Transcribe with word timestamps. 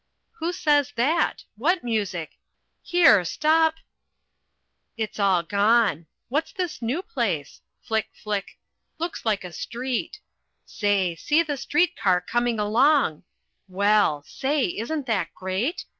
Who 0.39 0.51
says 0.51 0.93
that? 0.95 1.43
What 1.57 1.83
music? 1.83 2.39
Here, 2.81 3.23
stop 3.23 3.75
It's 4.97 5.19
all 5.19 5.43
gone. 5.43 6.07
What's 6.27 6.51
this 6.51 6.81
new 6.81 7.03
place? 7.03 7.61
Flick, 7.83 8.09
flick, 8.11 8.57
looks 8.97 9.25
like 9.27 9.43
a 9.43 9.53
street. 9.53 10.19
Say! 10.65 11.13
see 11.13 11.43
the 11.43 11.55
street 11.55 11.95
car 11.95 12.19
coming 12.19 12.57
along 12.59 13.25
well! 13.67 14.23
say! 14.23 14.65
isn't 14.75 15.05
that 15.05 15.35
great? 15.35 15.85